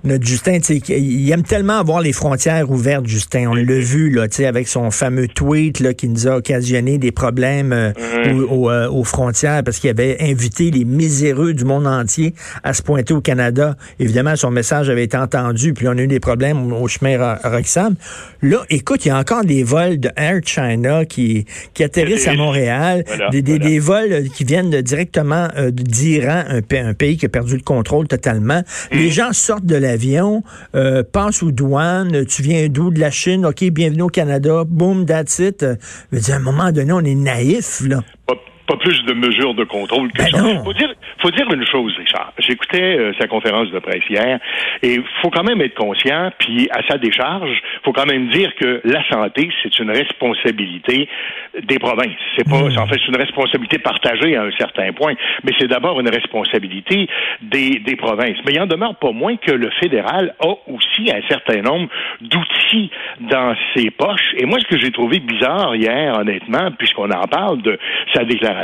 notre 0.03 0.25
Justin, 0.25 0.59
il 0.89 1.31
aime 1.31 1.44
tellement 1.44 1.80
avoir 1.80 2.01
les 2.01 2.13
frontières 2.13 2.69
ouvertes, 2.69 3.07
Justin. 3.07 3.47
On 3.50 3.56
l'a 3.56 3.63
vu, 3.80 4.09
là, 4.12 4.27
avec 4.45 4.68
son 4.68 4.92
fameux 4.92 5.27
tweet, 5.27 5.80
là, 5.80 5.94
qui 5.94 6.07
nous 6.09 6.27
a 6.27 6.38
occasionné 6.38 6.97
des 6.97 7.12
problèmes 7.12 7.74
euh, 7.74 7.92
Mm-hmm. 7.95 8.39
aux, 8.42 8.65
aux, 8.65 8.69
euh, 8.71 8.89
aux 8.89 9.03
frontières 9.03 9.63
parce 9.63 9.80
qu'il 9.80 9.89
avait 9.89 10.18
invité 10.21 10.71
les 10.71 10.86
miséreux 10.86 11.53
du 11.53 11.65
monde 11.65 11.86
entier 11.88 12.33
à 12.63 12.74
se 12.74 12.81
pointer 12.81 13.13
au 13.13 13.21
Canada. 13.21 13.75
Évidemment, 14.00 14.36
son 14.36 14.51
message 14.51 14.89
avait 14.89 15.03
été 15.03 15.18
entendu, 15.18 15.74
puis 15.74 15.88
on 15.88 15.92
a 15.92 16.01
eu 16.01 16.07
des 16.07 16.19
problèmes 16.19 16.71
au 16.74 16.88
chemin 16.88 17.18
Ro- 17.18 17.50
Roxham. 17.50 17.95
Là, 18.42 18.63
écoute, 18.69 19.06
il 19.06 19.09
y 19.09 19.12
a 19.12 19.18
encore 19.18 19.44
des 19.44 19.63
vols 19.63 20.00
de 20.00 20.09
Air 20.15 20.39
China 20.45 21.06
qui, 21.06 21.45
qui 21.74 21.83
atterrissent 21.83 22.27
à. 22.27 22.33
Montréal, 22.36 23.03
Voilà, 23.07 23.30
des, 23.30 23.42
des- 23.42 23.53
voilà. 23.57 23.65
des 23.69 23.80
vols 23.80 24.12
euh, 24.12 24.24
qui 24.33 24.44
viennent 24.44 24.69
de- 24.69 24.81
directement 24.81 25.47
euh, 25.57 25.71
d'Iran, 25.71 26.44
un 26.50 26.94
pays 26.94 27.18
qui 27.18 27.25
a 27.25 27.30
perdu 27.30 27.56
le 27.56 27.62
contrôle 27.63 27.85
totalement. 28.08 28.62
Les 28.92 29.10
gens 29.10 29.34
sortent 29.34 29.66
de 29.66 29.76
l'avion, 29.76 30.44
euh, 30.76 31.04
passent 31.04 31.44
aux 31.44 31.52
douanes, 31.52 32.26
tu 32.26 32.42
viens 32.42 32.68
d'où? 32.68 32.92
De 32.92 33.00
la 33.00 33.12
Chine, 33.12 33.46
OK, 33.46 33.64
bienvenue 33.66 34.04
au 34.04 34.08
Canada, 34.08 34.64
boum, 34.66 35.06
that's 35.06 35.40
it. 35.40 35.64
Euh, 35.64 35.76
je 36.12 36.18
veux 36.18 36.22
dire, 36.22 36.36
à 36.36 36.38
un 36.38 36.42
moment 36.42 36.72
donné, 36.72 36.92
on 36.92 37.02
est 37.02 37.16
naïf, 37.16 37.82
là. 37.88 38.02
Pas 38.68 38.78
plus 38.78 39.04
de 39.06 39.14
mesures 39.14 39.54
de 39.54 39.64
contrôle 39.64 40.12
que 40.12 40.18
Ben 40.24 40.28
ça. 40.30 40.42
non. 40.42 40.64
Faut 40.64 40.74
dire, 40.74 40.94
faut 41.22 41.32
dire 41.32 41.52
une 41.54 41.66
chose, 41.66 41.94
Richard. 41.98 42.34
J'écoutais 42.40 42.98
euh, 42.98 43.14
sa 43.20 43.28
conférence 43.28 43.70
de 43.72 43.80
presse 43.80 44.04
hier 44.10 44.40
et 44.82 45.00
faut 45.22 45.30
quand 45.30 45.44
même 45.44 45.62
être 45.62 45.76
conscient, 45.76 46.32
puis 46.40 46.68
à 46.72 46.82
sa 46.90 46.98
décharge, 46.98 47.62
faut 47.84 47.94
quand 47.94 48.06
même 48.06 48.30
dire 48.30 48.54
que 48.56 48.82
la 48.84 49.04
santé, 49.10 49.50
c'est 49.64 49.78
une 49.80 49.92
responsabilité 49.92 51.08
des 51.64 51.80
provinces. 51.80 52.12
C'est 52.38 52.48
pas, 52.50 52.56
Hmm. 52.56 52.78
en 52.80 52.88
fait, 52.88 52.96
c'est 53.00 53.08
une 53.10 53.18
responsabilité 53.18 53.78
partagée 53.80 54.36
à 54.36 54.44
un 54.44 54.52
certain 54.58 54.92
point, 54.94 55.14
mais 55.44 55.52
c'est 55.60 55.68
d'abord 55.68 56.00
une 56.00 56.10
responsabilité 56.10 57.08
des, 57.42 57.80
des 57.80 57.96
provinces. 57.96 58.38
Mais 58.46 58.54
il 58.54 58.62
en 58.62 58.66
demeure 58.66 58.96
pas 58.96 59.12
moins 59.12 59.36
que 59.38 59.52
le 59.52 59.70
fédéral 59.80 60.34
a 60.40 60.54
aussi 60.68 61.12
un 61.12 61.22
certain 61.28 61.62
nombre 61.62 61.88
d'outils 62.22 62.90
dans 63.20 63.56
ses 63.76 63.92
poches. 63.92 64.34
Et 64.38 64.46
moi, 64.46 64.60
ce 64.60 64.66
que 64.66 64.78
j'ai 64.78 64.92
trouvé 64.92 65.20
bizarre 65.20 65.76
hier, 65.76 66.18
honnêtement, 66.18 66.72
puisqu'on 66.78 67.12
en 67.12 67.28
parle 67.28 67.62
de 67.62 67.78
sa 68.14 68.24
déclaration, 68.24 68.55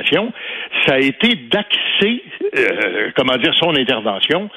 ça 0.86 0.94
a 0.96 1.00
été 1.00 1.36
d'axer, 1.52 2.24
euh, 2.58 3.10
comment 3.16 3.38
dire, 3.38 3.54
son 3.56 3.76
intervention 3.76 4.50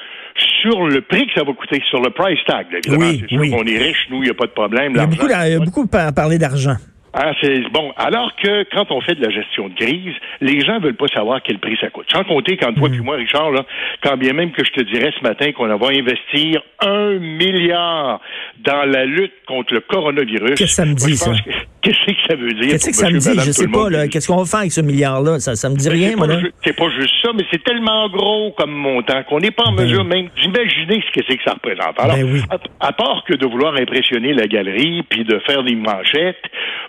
sur 0.61 0.87
le 0.87 1.01
prix 1.01 1.27
que 1.27 1.33
ça 1.33 1.43
va 1.45 1.53
coûter, 1.53 1.81
sur 1.89 2.01
le 2.01 2.09
price 2.09 2.39
tag. 2.47 2.67
là. 2.71 2.79
Évidemment, 2.79 3.09
Oui, 3.09 3.19
c'est 3.21 3.29
sûr 3.29 3.39
oui. 3.41 3.51
qu'on 3.51 3.63
est 3.65 3.77
riche, 3.77 4.07
nous, 4.09 4.17
il 4.17 4.25
n'y 4.25 4.29
a 4.29 4.33
pas 4.33 4.47
de 4.47 4.51
problème. 4.51 4.91
Il 4.93 4.97
y 4.97 4.99
a 4.99 5.05
beaucoup, 5.07 5.27
d'a- 5.27 5.47
il 5.47 5.53
y 5.53 5.55
a 5.55 5.59
beaucoup 5.59 5.87
par- 5.87 6.13
parlé 6.13 6.37
d'argent. 6.37 6.75
ah, 7.13 7.31
c'est 7.39 7.61
bon. 7.71 7.93
Alors 7.95 8.35
que 8.35 8.63
quand 8.75 8.91
on 8.91 8.99
fait 8.99 9.15
de 9.15 9.21
la 9.25 9.29
gestion 9.29 9.69
de 9.69 9.73
crise, 9.75 10.13
les 10.41 10.59
gens 10.59 10.79
veulent 10.81 10.97
pas 10.97 11.07
savoir 11.07 11.41
quel 11.41 11.59
prix 11.59 11.77
ça 11.79 11.89
coûte. 11.89 12.07
Sans 12.11 12.25
compter 12.25 12.57
quand 12.57 12.73
toi 12.73 12.89
puis 12.89 12.99
moi, 12.99 13.15
Richard, 13.15 13.51
là, 13.51 13.63
quand 14.03 14.17
bien 14.17 14.33
même 14.33 14.51
que 14.51 14.65
je 14.65 14.71
te 14.71 14.81
dirais 14.83 15.13
ce 15.17 15.23
matin 15.23 15.53
qu'on 15.53 15.67
va 15.67 15.87
investir 15.87 16.61
un 16.81 17.13
milliard 17.19 18.19
dans 18.59 18.83
la 18.83 19.05
lutte 19.05 19.33
contre 19.47 19.73
le 19.73 19.79
coronavirus. 19.81 20.55
Qu'est-ce 20.55 20.63
que 20.63 20.67
ça 20.67 20.85
me 20.85 20.93
dit, 20.95 21.15
ça? 21.15 21.31
que- 21.31 21.51
Qu'est-ce 21.85 22.05
que 22.05 22.21
ça 22.27 22.35
veut 22.35 22.53
dire? 22.53 22.71
Qu'est-ce 22.71 22.89
que 22.89 22.95
ça 22.95 23.09
me 23.09 23.19
dit? 23.19 23.29
madame, 23.29 23.45
Je 23.45 23.51
sais 23.51 23.67
pas, 23.67 23.89
là. 23.89 24.07
Qu'est-ce 24.07 24.27
qu'on 24.27 24.37
va 24.37 24.45
faire 24.45 24.59
avec 24.61 24.71
ce 24.71 24.81
milliard-là? 24.81 25.39
Ça, 25.39 25.55
ça 25.55 25.69
me 25.69 25.75
dit 25.75 25.87
Mais 25.87 25.93
rien, 25.95 26.15
moi, 26.15 26.25
là. 26.27 26.39
C'est 26.63 26.75
pas 26.75 26.89
juste 26.99 27.13
ça, 27.21 27.29
mais 27.35 27.43
c'est 27.51 27.63
tellement 27.63 28.09
gros 28.09 28.51
comme 28.57 28.71
montant 28.71 29.21
qu'on 29.23 29.39
n'est 29.39 29.51
pas 29.51 29.63
en 29.65 29.73
Ben 29.73 29.83
mesure 29.83 30.03
même 30.03 30.29
d'imaginer 30.41 31.03
ce 31.05 31.11
que 31.19 31.25
c'est 31.29 31.37
que 31.37 31.43
ça 31.43 31.53
représente. 31.53 31.99
Alors, 31.99 32.15
Ben 32.17 32.25
oui. 32.33 32.41
à, 32.49 32.87
à 32.87 32.91
part 32.93 33.23
que 33.27 33.35
de 33.35 33.45
vouloir 33.45 33.75
impressionner 33.75 34.33
la 34.33 34.47
galerie 34.47 35.03
puis 35.09 35.23
de 35.23 35.39
faire 35.47 35.63
des 35.63 35.75
manchettes, 35.75 36.41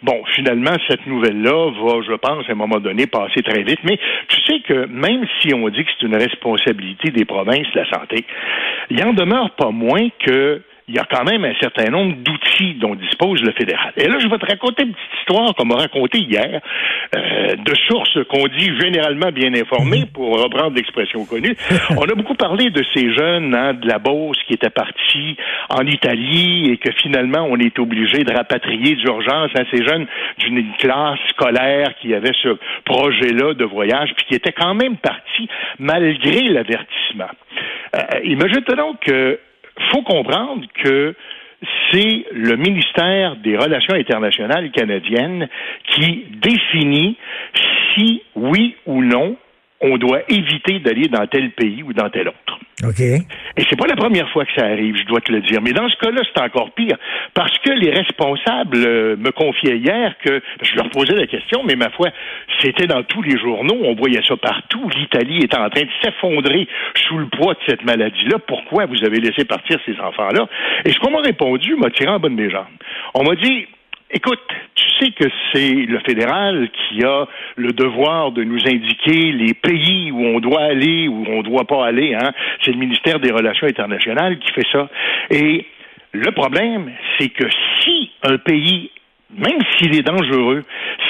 bon, 0.02 0.22
finalement, 0.34 0.76
cette 0.88 1.06
nouvelle-là 1.06 1.70
va, 1.84 2.00
je 2.08 2.14
pense, 2.16 2.48
à 2.48 2.52
un 2.52 2.56
moment 2.56 2.81
donné, 2.81 3.06
passer 3.06 3.43
très 3.43 3.62
vite. 3.64 3.81
Mais 3.84 3.98
tu 4.28 4.37
sais 4.46 4.60
que 4.66 4.87
même 4.87 5.26
si 5.43 5.52
on 5.54 5.69
dit 5.69 5.84
que 5.84 5.90
c'est 6.00 6.06
une 6.06 6.16
responsabilité 6.16 7.10
des 7.10 7.25
provinces, 7.25 7.66
la 7.75 7.84
santé, 7.90 8.25
il 8.90 9.02
en 9.04 9.12
demeure 9.12 9.50
pas 9.56 9.70
moins 9.70 10.08
que 10.25 10.62
il 10.88 10.94
y 10.94 10.98
a 10.98 11.04
quand 11.04 11.24
même 11.24 11.44
un 11.44 11.54
certain 11.60 11.90
nombre 11.90 12.14
d'outils 12.18 12.74
dont 12.74 12.94
dispose 12.94 13.42
le 13.42 13.50
fédéral. 13.52 13.92
Et 13.96 14.06
là, 14.06 14.18
je 14.20 14.28
vais 14.28 14.38
te 14.38 14.46
raconter 14.46 14.84
une 14.84 14.92
petite 14.92 15.18
histoire 15.18 15.52
qu'on 15.54 15.66
m'a 15.66 15.74
racontée 15.74 16.18
hier, 16.18 16.60
euh, 17.16 17.56
de 17.56 17.74
sources 17.88 18.18
qu'on 18.28 18.46
dit 18.46 18.70
généralement 18.78 19.32
bien 19.32 19.52
informées, 19.54 20.04
pour 20.12 20.40
reprendre 20.40 20.76
l'expression 20.76 21.24
connue. 21.24 21.56
On 21.98 22.04
a 22.04 22.14
beaucoup 22.14 22.34
parlé 22.34 22.70
de 22.70 22.84
ces 22.94 23.12
jeunes 23.12 23.54
hein, 23.54 23.74
de 23.74 23.88
la 23.88 23.98
Beauce 23.98 24.38
qui 24.46 24.54
étaient 24.54 24.70
partis 24.70 25.36
en 25.70 25.84
Italie 25.86 26.70
et 26.70 26.76
que 26.76 26.92
finalement, 26.92 27.46
on 27.50 27.58
est 27.58 27.78
obligé 27.78 28.22
de 28.22 28.32
rapatrier 28.32 28.94
d'urgence 28.94 29.50
à 29.56 29.64
ces 29.70 29.84
jeunes 29.84 30.06
d'une 30.38 30.72
classe 30.78 31.18
scolaire 31.30 31.94
qui 32.00 32.14
avait 32.14 32.32
ce 32.42 32.56
projet-là 32.84 33.54
de 33.54 33.64
voyage, 33.64 34.10
puis 34.16 34.26
qui 34.26 34.34
étaient 34.34 34.52
quand 34.52 34.74
même 34.74 34.96
partis 34.96 35.48
malgré 35.78 36.42
l'avertissement. 36.42 37.30
Euh, 37.96 38.20
imagine-toi 38.24 38.76
donc 38.76 39.00
que 39.00 39.38
faut 39.93 40.02
comprendre 40.02 40.67
que 40.82 41.14
c'est 41.90 42.26
le 42.32 42.56
ministère 42.56 43.37
des 43.37 43.56
Relations 43.56 43.94
internationales 43.94 44.70
canadiennes 44.70 45.49
qui 45.84 46.26
définit 46.31 47.17
si, 47.94 48.23
oui 48.34 48.76
ou 48.87 49.02
non, 49.02 49.37
on 49.86 49.98
doit 49.98 50.20
éviter 50.28 50.78
d'aller 50.80 51.08
dans 51.08 51.26
tel 51.26 51.50
pays 51.50 51.82
ou 51.82 51.92
dans 51.92 52.10
tel 52.10 52.28
autre. 52.28 52.58
OK. 52.84 53.00
Et 53.00 53.62
c'est 53.70 53.78
pas 53.78 53.86
la 53.86 53.96
première 53.96 54.28
fois 54.30 54.44
que 54.44 54.52
ça 54.54 54.66
arrive, 54.66 54.96
je 54.96 55.04
dois 55.04 55.20
te 55.20 55.32
le 55.32 55.40
dire. 55.40 55.62
Mais 55.62 55.72
dans 55.72 55.88
ce 55.88 55.96
cas-là, 55.96 56.20
c'est 56.24 56.42
encore 56.42 56.72
pire. 56.72 56.96
Parce 57.32 57.56
que 57.58 57.70
les 57.70 57.90
responsables 57.90 58.76
euh, 58.76 59.16
me 59.16 59.31
confiaient 59.31 59.78
hier 59.78 60.14
que, 60.22 60.43
je 60.62 60.76
leur 60.76 60.90
posais 60.90 61.14
la 61.14 61.26
question, 61.26 61.62
mais 61.64 61.74
ma 61.74 61.88
foi, 61.90 62.08
c'était 62.60 62.86
dans 62.86 63.02
tous 63.02 63.22
les 63.22 63.38
journaux, 63.38 63.78
on 63.82 63.94
voyait 63.94 64.20
ça 64.28 64.36
partout. 64.36 64.90
L'Italie 64.94 65.38
est 65.38 65.55
en 65.55 65.70
train 65.70 65.82
de 65.82 65.90
s'effondrer 66.02 66.69
sous 67.08 67.16
le 67.16 67.26
poids 67.28 67.55
de 67.55 67.60
cette 67.66 67.84
maladie-là. 67.84 68.38
Pourquoi 68.46 68.84
vous 68.84 69.05
avez 69.05 69.20
laissé 69.20 69.46
partir 69.46 69.78
ces 69.86 69.98
enfants-là? 69.98 70.46
Et 70.84 70.93
ce 70.93 70.98
qu'on 70.98 71.10
m'a 71.10 71.20
répondu 71.20 71.76
m'a 71.76 71.90
tiré 71.90 72.10
en 72.10 72.19
bonne 72.19 72.36
des 72.36 72.50
jambes. 72.50 72.66
On 73.14 73.24
m'a 73.24 73.36
dit, 73.36 73.66
Écoute, 74.08 74.38
tu 74.76 74.85
sais 74.98 75.10
que 75.10 75.29
c'est 75.53 75.72
le 75.72 75.98
fédéral 76.00 76.69
qui 76.70 77.05
a 77.05 77.26
le 77.56 77.72
devoir 77.72 78.32
de 78.32 78.44
nous 78.44 78.60
indiquer 78.67 79.32
les 79.32 79.55
pays 79.55 80.10
où 80.10 80.24
on 80.24 80.41
doit 80.41 80.62
aller, 80.62 81.08
où 81.08 81.24
on 81.29 81.38
ne 81.38 81.43
doit 81.43 81.65
pas 81.65 81.86
aller. 81.86 82.15
Hein? 82.15 82.32
C'est 82.62 82.72
le 82.72 82.79
ministère 82.79 83.20
des 83.20 83.31
Relations 83.31 83.67
internationales 83.67 84.38
qui 84.38 84.53
fait 84.53 84.67
ça. 84.72 84.88
Et 85.31 85.67
le 86.12 86.31
problème, 86.32 86.93
c'est 87.19 87.29
que 87.29 87.46
si 87.81 88.10
un 88.22 88.38
pays 88.38 88.91
même 89.36 89.58
s'il 89.76 89.94
est 89.94 90.03
dangereux, 90.03 90.62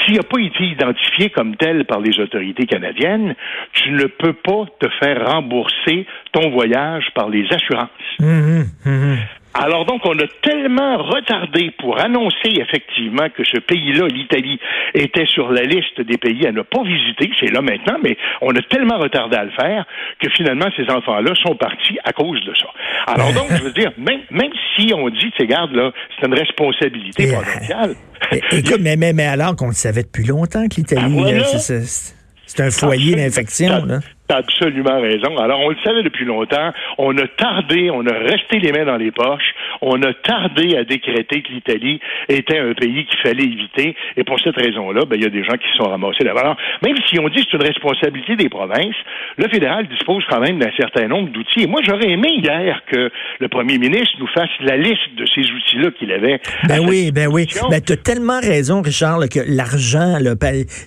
s'il 0.05 0.17
n'a 0.17 0.23
pas 0.23 0.41
été 0.41 0.65
identifié 0.65 1.31
comme 1.31 1.57
tel 1.57 1.85
par 1.85 2.01
les 2.01 2.19
autorités 2.19 2.67
canadiennes, 2.67 3.35
tu 3.73 3.91
ne 3.91 4.05
peux 4.07 4.33
pas 4.33 4.65
te 4.81 4.89
faire 5.01 5.27
rembourser 5.27 6.07
ton 6.33 6.51
voyage 6.51 7.05
par 7.15 7.29
les 7.29 7.47
assurances. 7.53 7.89
Mhm, 8.19 8.65
mhm. 8.85 9.19
Alors 9.59 9.87
donc, 9.87 10.03
on 10.05 10.19
a 10.19 10.27
tellement 10.43 10.99
retardé 10.99 11.71
pour 11.79 11.99
annoncer 11.99 12.53
effectivement 12.61 13.29
que 13.35 13.43
ce 13.45 13.59
pays-là, 13.59 14.07
l'Italie, 14.09 14.59
était 14.95 15.27
sur 15.27 15.51
la 15.51 15.63
liste 15.63 16.01
des 16.01 16.19
pays 16.19 16.47
à 16.47 16.53
ne 16.53 16.63
pas 16.63 16.83
visiter. 16.83 17.31
C'est 17.41 17.51
là 17.53 17.63
maintenant, 17.63 17.97
mais 18.03 18.17
on 18.43 18.51
a 18.55 18.63
tellement 18.63 18.99
retardé 18.99 19.37
à 19.37 19.45
le 19.45 19.51
faire 19.53 19.87
que 20.21 20.29
finalement, 20.31 20.67
ces 20.77 20.91
enfants-là 20.93 21.33
sont 21.43 21.55
partis 21.57 21.99
à 22.05 22.13
cause 22.13 22.45
de 22.45 22.53
ça. 22.55 22.67
Alors 23.13 23.33
donc, 23.33 23.47
je 23.51 23.63
veux 23.63 23.73
dire, 23.73 23.93
même, 23.99 24.21
même 24.31 24.53
si 24.77 24.93
on 24.95 25.09
dit, 25.09 25.31
tu 25.37 25.43
regarde, 25.43 25.73
là, 25.73 25.91
c'est 26.21 26.27
une 26.27 26.35
responsabilité 26.35 27.29
euh, 27.35 27.41
provinciale. 27.41 27.95
Mais, 28.81 28.97
mais, 28.97 29.13
mais 29.13 29.27
alors 29.27 29.55
qu'on 29.57 29.67
le 29.69 29.73
savait 29.75 30.03
depuis 30.03 30.25
longtemps 30.25 30.67
que 30.69 30.77
l'Italie, 30.77 31.03
Ah, 31.05 31.09
voilà. 31.11 31.39
là, 31.39 31.45
c'est- 31.45 32.15
c'est 32.47 32.63
un 32.63 32.71
foyer 32.71 33.17
d'infection, 33.17 33.85
là. 33.85 34.01
T'as 34.29 34.39
absolument 34.39 35.01
raison. 35.01 35.37
Alors, 35.39 35.61
on 35.61 35.71
le 35.71 35.77
savait 35.85 36.03
depuis 36.03 36.25
longtemps. 36.25 36.73
On 36.99 37.17
a 37.17 37.29
tardé, 37.29 37.91
on 37.91 38.05
a 38.07 38.13
resté 38.13 38.59
les 38.59 38.73
mains 38.73 38.85
dans 38.85 38.97
les 38.97 39.13
poches. 39.13 39.55
On 39.83 40.03
a 40.03 40.13
tardé 40.15 40.77
à 40.77 40.85
décréter 40.85 41.43
que 41.43 41.53
l'Italie 41.53 42.01
était 42.29 42.59
un 42.59 42.75
pays 42.75 43.07
qu'il 43.07 43.19
fallait 43.21 43.45
éviter. 43.45 43.95
Et 44.17 44.25
pour 44.25 44.39
cette 44.41 44.57
raison-là, 44.57 45.05
ben, 45.07 45.17
il 45.17 45.23
y 45.23 45.27
a 45.27 45.31
des 45.31 45.45
gens 45.45 45.57
qui 45.57 45.69
se 45.73 45.77
sont 45.77 45.91
ramassés 45.91 46.25
là-bas. 46.25 46.41
Alors, 46.41 46.57
même 46.83 46.97
si 47.09 47.19
on 47.19 47.29
dit 47.29 47.45
que 47.45 47.49
c'est 47.51 47.57
une 47.57 47.67
responsabilité 47.67 48.37
des 48.37 48.49
provinces, 48.49 48.97
le 49.37 49.49
fédéral 49.49 49.87
dispose 49.89 50.25
quand 50.29 50.41
même 50.41 50.59
d'un 50.59 50.73
certain 50.77 51.09
nombre 51.09 51.31
d'outils. 51.31 51.63
Et 51.63 51.67
moi, 51.67 51.81
j'aurais 51.85 52.09
aimé 52.09 52.29
hier 52.43 52.83
que 52.91 53.11
le 53.41 53.49
premier 53.49 53.79
ministre 53.79 54.17
nous 54.19 54.29
fasse 54.29 54.51
la 54.61 54.77
liste 54.77 55.15
de 55.17 55.27
ces 55.27 55.43
outils-là 55.43 55.91
qu'il 55.99 56.13
avait. 56.13 56.41
Ben 56.69 56.81
oui, 56.81 57.11
ben 57.13 57.29
oui. 57.29 57.47
Ben, 57.71 57.81
tu 57.81 57.93
as 57.93 57.97
tellement 57.97 58.41
raison, 58.41 58.83
Richard, 58.83 59.19
que 59.29 59.41
l'argent, 59.47 60.19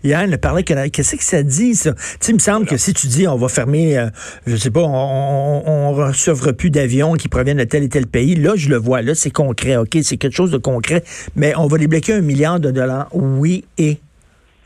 hier, 0.04 0.24
il 0.26 0.38
parlait 0.38 0.64
que 0.64 0.90
qu'est-ce 0.90 1.16
que 1.16 1.24
ça 1.24 1.44
dit, 1.44 1.76
ça? 1.76 1.94
Tu 2.22 2.30
il 2.30 2.36
me 2.36 2.40
semble 2.40 2.66
que 2.68 2.78
si 2.78 2.94
tu 2.94 3.08
dis 3.08 3.28
on 3.28 3.36
va 3.36 3.50
fermer, 3.50 3.98
euh, 3.98 4.08
je 4.46 4.56
sais 4.56 4.72
pas, 4.72 4.82
on 4.82 5.92
ne 5.92 6.08
recevra 6.08 6.54
plus 6.54 6.70
d'avions 6.70 7.14
qui 7.14 7.28
proviennent 7.28 7.58
de 7.58 7.64
tel 7.64 7.84
et 7.84 7.90
tel 7.90 8.06
pays. 8.06 8.36
Là, 8.36 8.54
je 8.56 8.70
le 8.70 8.78
vois. 8.80 9.02
Là, 9.02 9.16
c'est 9.16 9.32
concret. 9.32 9.78
OK, 9.78 9.98
c'est 10.02 10.18
quelque 10.18 10.36
chose 10.36 10.52
de 10.52 10.58
concret. 10.58 11.04
Mais 11.36 11.54
on 11.58 11.68
va 11.68 11.78
débloquer 11.78 12.14
un 12.14 12.22
milliard 12.22 12.60
de 12.60 12.72
dollars. 12.72 13.08
Oui, 13.14 13.66
et. 13.78 13.98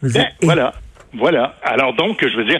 Ben, 0.01 0.27
voilà. 0.41 0.73
Voilà. 1.13 1.55
Alors 1.63 1.93
donc, 1.93 2.25
je 2.27 2.35
veux 2.35 2.45
dire, 2.45 2.59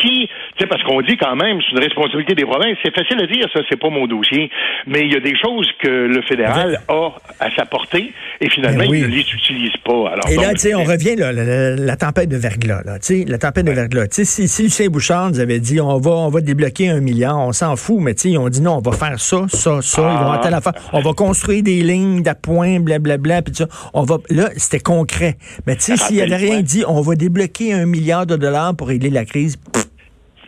si, 0.00 0.28
tu 0.56 0.66
parce 0.66 0.82
qu'on 0.84 1.00
dit 1.02 1.16
quand 1.16 1.34
même, 1.36 1.58
c'est 1.62 1.76
une 1.76 1.82
responsabilité 1.82 2.34
des 2.34 2.44
provinces. 2.44 2.76
C'est 2.84 2.94
facile 2.94 3.18
à 3.22 3.26
dire, 3.26 3.46
ça, 3.52 3.60
c'est 3.68 3.78
pas 3.78 3.90
mon 3.90 4.06
dossier. 4.06 4.50
Mais 4.86 5.00
il 5.00 5.12
y 5.12 5.16
a 5.16 5.20
des 5.20 5.36
choses 5.36 5.68
que 5.82 5.88
le 5.88 6.22
fédéral 6.22 6.80
a 6.88 7.10
à 7.40 7.50
sa 7.56 7.66
portée 7.66 8.12
et 8.40 8.48
finalement, 8.48 8.84
ben 8.84 8.94
il 8.94 9.02
ne 9.02 9.08
les 9.08 9.20
utilise 9.20 9.76
pas. 9.84 10.10
Alors, 10.10 10.28
et 10.30 10.36
là, 10.36 10.52
tu 10.52 10.60
sais, 10.60 10.74
on 10.74 10.84
revient, 10.84 11.16
là, 11.16 11.32
la, 11.32 11.96
tempête 11.96 12.28
de 12.28 12.36
verglas, 12.36 12.82
là, 12.84 12.98
tu 12.98 13.22
sais, 13.22 13.24
la 13.26 13.38
tempête 13.38 13.66
de 13.66 13.72
verglas. 13.72 14.06
Tu 14.08 14.24
sais, 14.24 14.24
si, 14.24 14.48
si, 14.48 14.64
Lucien 14.64 14.88
Bouchard 14.88 15.30
nous 15.30 15.40
avait 15.40 15.58
dit, 15.58 15.80
on 15.80 15.98
va, 15.98 16.10
on 16.10 16.28
va 16.28 16.40
débloquer 16.40 16.88
un 16.88 17.00
milliard, 17.00 17.38
on 17.38 17.52
s'en 17.52 17.76
fout, 17.76 17.98
mais 18.00 18.14
tu 18.14 18.22
sais, 18.22 18.30
ils 18.30 18.38
ont 18.38 18.48
dit 18.48 18.60
non, 18.60 18.76
on 18.76 18.90
va 18.90 18.92
faire 18.92 19.18
ça, 19.18 19.46
ça, 19.48 19.82
ça, 19.82 20.02
ils 20.02 20.24
vont 20.24 20.32
ah. 20.32 20.50
la 20.50 20.60
fin. 20.60 20.72
On 20.92 21.00
va 21.00 21.12
construire 21.12 21.62
des 21.62 21.82
lignes 21.82 22.22
d'appoint, 22.22 22.80
blablabla, 22.80 23.42
puis 23.42 23.54
ça. 23.54 23.66
On 23.92 24.02
va, 24.02 24.18
là, 24.30 24.50
c'était 24.56 24.80
concret. 24.80 25.36
Mais 25.66 25.74
tu 25.76 25.82
sais, 25.82 25.96
s'il 25.96 26.20
avait 26.20 26.36
rien 26.36 26.62
dit, 26.62 26.84
on 26.86 27.00
va 27.00 27.14
débloquer 27.14 27.72
un 27.72 27.86
milliard 27.86 28.26
de 28.26 28.36
dollars 28.36 28.76
pour 28.76 28.88
régler 28.88 29.10
la 29.10 29.24
crise, 29.24 29.58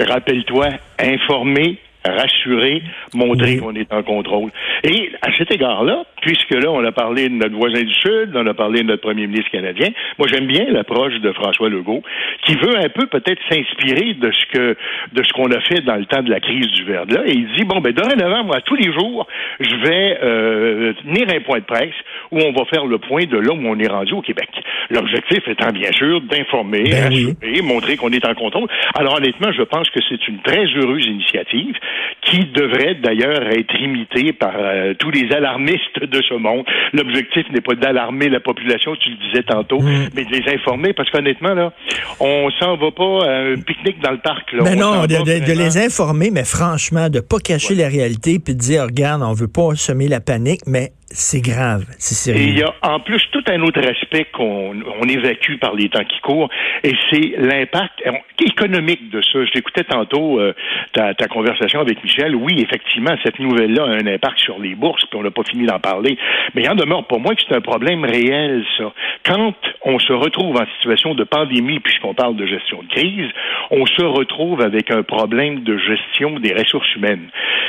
rappelle-toi, 0.00 0.68
informer, 0.98 1.78
rassurer, 2.04 2.82
montrer 3.14 3.58
qu'on 3.58 3.74
est 3.74 3.92
en 3.92 4.02
contrôle. 4.02 4.50
Et 4.84 5.10
à 5.22 5.28
cet 5.36 5.50
égard-là, 5.50 6.04
puisque 6.26 6.54
là, 6.54 6.72
on 6.72 6.84
a 6.84 6.90
parlé 6.90 7.28
de 7.28 7.34
notre 7.34 7.54
voisin 7.54 7.82
du 7.82 7.94
Sud, 7.94 8.32
on 8.34 8.46
a 8.46 8.54
parlé 8.54 8.82
de 8.82 8.88
notre 8.88 9.02
premier 9.02 9.28
ministre 9.28 9.50
canadien, 9.52 9.90
moi 10.18 10.26
j'aime 10.26 10.46
bien 10.46 10.64
l'approche 10.68 11.14
de 11.20 11.30
François 11.30 11.68
Legault, 11.68 12.02
qui 12.44 12.54
veut 12.56 12.76
un 12.76 12.88
peu 12.88 13.06
peut-être 13.06 13.40
s'inspirer 13.48 14.14
de 14.14 14.32
ce 14.32 14.46
que 14.52 14.76
de 15.12 15.22
ce 15.22 15.32
qu'on 15.32 15.50
a 15.52 15.60
fait 15.60 15.82
dans 15.82 15.94
le 15.94 16.04
temps 16.06 16.22
de 16.22 16.30
la 16.30 16.40
crise 16.40 16.66
du 16.72 16.82
verre-là. 16.82 17.22
Et 17.26 17.32
il 17.32 17.46
dit, 17.56 17.64
bon, 17.64 17.80
ben 17.80 17.92
dorénavant, 17.92 18.42
moi, 18.42 18.60
tous 18.62 18.74
les 18.74 18.92
jours, 18.92 19.28
je 19.60 19.76
vais 19.76 20.18
euh, 20.22 20.92
tenir 21.04 21.28
un 21.32 21.40
point 21.40 21.58
de 21.60 21.64
presse 21.64 21.94
où 22.32 22.40
on 22.40 22.52
va 22.52 22.64
faire 22.64 22.86
le 22.86 22.98
point 22.98 23.24
de 23.24 23.38
là 23.38 23.52
où 23.52 23.64
on 23.64 23.78
est 23.78 23.88
rendu 23.88 24.12
au 24.14 24.22
Québec. 24.22 24.48
L'objectif 24.90 25.46
étant 25.46 25.70
bien 25.70 25.92
sûr 25.92 26.20
d'informer, 26.22 26.84
ben 26.90 27.62
montrer 27.62 27.96
qu'on 27.96 28.10
est 28.10 28.24
en 28.24 28.34
contrôle. 28.34 28.68
Alors 28.94 29.16
honnêtement, 29.18 29.52
je 29.52 29.62
pense 29.62 29.88
que 29.90 30.00
c'est 30.08 30.26
une 30.26 30.40
très 30.40 30.64
heureuse 30.76 31.06
initiative 31.06 31.76
qui 32.22 32.46
devrait 32.46 32.94
d'ailleurs 32.96 33.42
être 33.52 33.80
imitée 33.80 34.32
par 34.32 34.54
euh, 34.56 34.94
tous 34.94 35.10
les 35.10 35.32
alarmistes 35.32 36.02
de 36.02 36.15
ce 36.22 36.34
monde. 36.34 36.64
L'objectif 36.92 37.44
n'est 37.52 37.60
pas 37.60 37.74
d'alarmer 37.74 38.28
la 38.28 38.40
population, 38.40 38.94
tu 38.96 39.10
le 39.10 39.16
disais 39.16 39.42
tantôt, 39.42 39.80
mm. 39.80 40.08
mais 40.14 40.24
de 40.24 40.30
les 40.30 40.52
informer, 40.52 40.92
parce 40.92 41.10
qu'honnêtement, 41.10 41.54
là, 41.54 41.72
on 42.20 42.50
s'en 42.58 42.76
va 42.76 42.90
pas 42.90 43.26
à 43.26 43.38
un 43.52 43.56
pique-nique 43.56 44.00
dans 44.00 44.12
le 44.12 44.18
parc. 44.18 44.52
Là. 44.52 44.62
Mais 44.64 44.76
non, 44.76 45.06
de, 45.06 45.52
les 45.52 45.78
informer, 45.78 46.30
mais 46.30 46.44
franchement, 46.44 47.08
de 47.08 47.20
pas 47.20 47.38
cacher 47.38 47.74
la 47.74 47.88
réalité, 47.88 48.38
puis 48.38 48.54
de 48.54 48.60
dire, 48.60 48.84
regarde, 48.84 49.22
on 49.22 49.32
veut 49.32 49.48
pas 49.48 49.74
semer 49.74 50.08
la 50.08 50.20
panique, 50.20 50.60
mais 50.66 50.92
c'est 51.08 51.40
grave, 51.40 51.84
c'est 51.98 52.14
sérieux. 52.14 52.42
Et 52.42 52.48
il 52.48 52.58
y 52.58 52.62
a 52.62 52.74
en 52.82 52.98
plus 52.98 53.22
tout 53.30 53.44
un 53.46 53.60
autre 53.62 53.80
aspect 53.86 54.26
qu'on 54.32 54.74
on 55.00 55.08
évacue 55.08 55.56
par 55.60 55.74
les 55.74 55.88
temps 55.88 56.04
qui 56.04 56.18
courent, 56.20 56.50
et 56.82 56.92
c'est 57.10 57.34
l'impact 57.38 58.02
économique 58.40 59.10
de 59.10 59.22
ça. 59.22 59.38
J'écoutais 59.54 59.84
tantôt 59.84 60.40
euh, 60.40 60.52
ta, 60.92 61.14
ta, 61.14 61.28
conversation 61.28 61.80
avec 61.80 62.02
Michel. 62.02 62.34
Oui, 62.34 62.56
effectivement, 62.58 63.14
cette 63.22 63.38
nouvelle-là 63.38 63.84
a 63.84 63.90
un 63.90 64.06
impact 64.06 64.38
sur 64.38 64.58
les 64.58 64.74
bourses, 64.74 65.04
puis 65.06 65.18
on 65.18 65.22
n'a 65.22 65.30
pas 65.30 65.44
fini 65.44 65.64
d'en 65.64 65.78
parler. 65.78 66.18
Mais 66.54 66.62
il 66.62 66.70
en 66.70 66.74
demeure 66.74 67.06
pour 67.06 67.20
moi 67.20 67.34
que 67.34 67.42
c'est 67.46 67.54
un 67.54 67.60
problème 67.60 68.04
réel, 68.04 68.64
ça. 68.76 68.92
Quand 69.24 69.54
on 69.84 69.98
se 69.98 70.12
retrouve 70.12 70.56
en 70.56 70.66
situation 70.76 71.14
de 71.14 71.24
pandémie, 71.24 71.78
puisqu'on 71.80 72.14
parle 72.14 72.36
de 72.36 72.46
gestion 72.46 72.82
de 72.82 72.88
crise, 72.88 73.30
on 73.70 73.86
se 73.86 74.02
retrouve 74.02 74.60
avec 74.60 74.90
un 74.90 75.02
problème 75.02 75.60
de 75.60 75.78
gestion 75.78 76.38
des 76.40 76.52
ressources 76.52 76.92
humaines. 76.96 77.28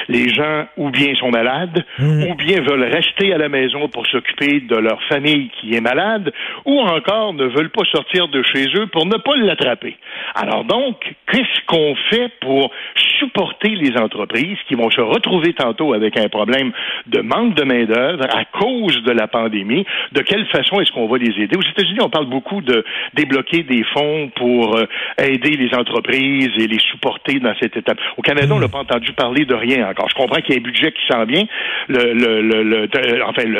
Les 0.09 0.29
gens 0.29 0.65
ou 0.77 0.89
bien 0.89 1.13
sont 1.15 1.29
malades, 1.29 1.85
mmh. 1.99 2.23
ou 2.23 2.35
bien 2.35 2.61
veulent 2.61 2.89
rester 2.91 3.26
à 3.33 3.37
la 3.37 3.49
maison 3.49 3.87
pour 3.89 4.05
s'occuper 4.07 4.61
de 4.61 4.75
leur 4.75 5.01
famille 5.03 5.49
qui 5.59 5.75
est 5.75 5.81
malade, 5.81 6.31
ou 6.65 6.79
encore 6.79 7.33
ne 7.33 7.45
veulent 7.45 7.69
pas 7.69 7.85
sortir 7.91 8.27
de 8.27 8.41
chez 8.43 8.65
eux 8.75 8.87
pour 8.87 9.05
ne 9.05 9.17
pas 9.17 9.35
l'attraper. 9.35 9.95
Alors 10.35 10.63
donc, 10.63 10.95
qu'est-ce 11.31 11.65
qu'on 11.65 11.95
fait 12.09 12.31
pour 12.41 12.71
supporter 13.19 13.69
les 13.69 13.97
entreprises 13.97 14.57
qui 14.67 14.75
vont 14.75 14.89
se 14.91 15.01
retrouver 15.01 15.53
tantôt 15.53 15.93
avec 15.93 16.17
un 16.17 16.29
problème 16.29 16.71
de 17.07 17.21
manque 17.21 17.55
de 17.55 17.63
main-d'œuvre 17.63 18.25
à 18.29 18.45
cause 18.45 19.01
de 19.03 19.11
la 19.11 19.27
pandémie? 19.27 19.85
De 20.11 20.21
quelle 20.21 20.45
façon 20.47 20.79
est-ce 20.81 20.91
qu'on 20.91 21.07
va 21.07 21.17
les 21.17 21.41
aider? 21.41 21.57
Aux 21.57 21.61
États-Unis, 21.61 21.99
on 22.01 22.09
parle 22.09 22.27
beaucoup 22.27 22.61
de 22.61 22.83
débloquer 23.13 23.63
des 23.63 23.83
fonds 23.93 24.29
pour 24.35 24.77
euh, 24.77 24.85
aider 25.17 25.51
les 25.51 25.73
entreprises 25.75 26.51
et 26.57 26.67
les 26.67 26.79
supporter 26.79 27.39
dans 27.39 27.53
cette 27.59 27.77
étape. 27.77 27.97
Au 28.17 28.21
Canada, 28.21 28.53
on 28.53 28.59
n'a 28.59 28.67
pas 28.67 28.79
entendu 28.79 29.13
parler 29.13 29.45
de 29.45 29.55
rien 29.55 29.89
encore. 29.89 30.09
Je 30.09 30.15
comprends 30.15 30.41
qu'il 30.41 30.55
y 30.55 30.57
a 30.57 30.61
un 30.61 30.63
budget 30.63 30.91
qui 30.91 31.05
s'en 31.11 31.25
vient. 31.25 31.45
Le, 31.87 32.87